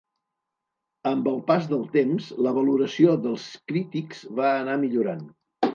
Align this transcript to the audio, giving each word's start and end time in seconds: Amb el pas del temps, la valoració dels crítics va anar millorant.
Amb 1.09 1.29
el 1.33 1.37
pas 1.51 1.67
del 1.73 1.85
temps, 1.97 2.31
la 2.47 2.55
valoració 2.57 3.15
dels 3.29 3.47
crítics 3.73 4.29
va 4.41 4.53
anar 4.67 4.85
millorant. 4.89 5.27